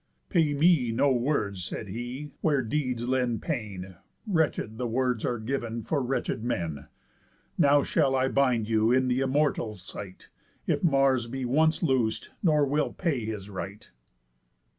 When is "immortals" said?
9.19-9.83